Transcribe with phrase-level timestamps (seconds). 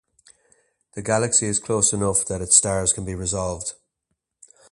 [0.93, 3.73] The galaxy is close enough that its stars can be resolved.